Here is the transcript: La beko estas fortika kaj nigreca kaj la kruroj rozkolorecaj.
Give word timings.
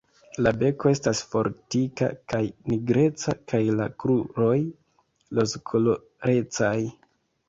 La 0.45 0.51
beko 0.61 0.91
estas 0.91 1.19
fortika 1.33 2.07
kaj 2.33 2.39
nigreca 2.73 3.35
kaj 3.51 3.59
la 3.81 3.87
kruroj 4.05 4.55
rozkolorecaj. 5.41 6.73